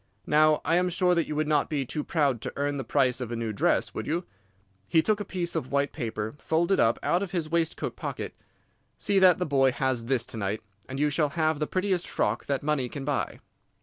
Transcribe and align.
Now 0.25 0.61
I 0.65 0.77
am 0.77 0.89
sure 0.89 1.13
that 1.13 1.27
you 1.27 1.35
would 1.35 1.47
not 1.47 1.69
be 1.69 1.85
too 1.85 2.03
proud 2.03 2.41
to 2.41 2.53
earn 2.55 2.77
the 2.77 2.83
price 2.83 3.21
of 3.21 3.31
a 3.31 3.35
new 3.35 3.53
dress, 3.53 3.93
would 3.93 4.07
you?' 4.07 4.23
He 4.87 5.03
took 5.03 5.19
a 5.19 5.23
piece 5.23 5.55
of 5.55 5.71
white 5.71 5.91
paper 5.91 6.33
folded 6.39 6.79
up 6.79 6.97
out 7.03 7.21
of 7.21 7.29
his 7.33 7.49
waistcoat 7.51 7.95
pocket. 7.95 8.33
'See 8.97 9.19
that 9.19 9.37
the 9.37 9.45
boy 9.45 9.71
has 9.71 10.05
this 10.05 10.25
to 10.25 10.37
night, 10.37 10.61
and 10.89 10.99
you 10.99 11.11
shall 11.11 11.29
have 11.29 11.59
the 11.59 11.67
prettiest 11.67 12.07
frock 12.07 12.47
that 12.47 12.63
money 12.63 12.89
can 12.89 13.05
buy. 13.05 13.41